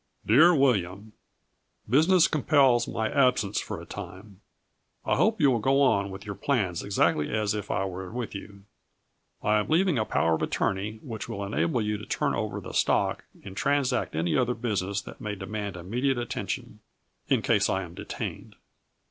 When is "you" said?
5.39-5.51, 8.33-8.63, 11.83-11.99